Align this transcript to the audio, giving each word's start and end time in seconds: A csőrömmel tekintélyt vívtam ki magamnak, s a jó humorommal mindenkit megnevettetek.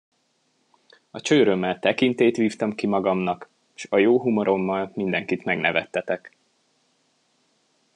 A 1.11 1.21
csőrömmel 1.21 1.79
tekintélyt 1.79 2.35
vívtam 2.37 2.75
ki 2.75 2.87
magamnak, 2.87 3.49
s 3.73 3.87
a 3.89 3.97
jó 3.97 4.19
humorommal 4.21 4.91
mindenkit 4.93 5.43
megnevettetek. 5.43 6.37